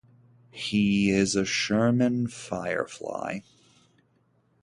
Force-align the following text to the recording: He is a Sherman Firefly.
He 0.49 1.11
is 1.11 1.35
a 1.35 1.45
Sherman 1.45 2.25
Firefly. 2.25 3.41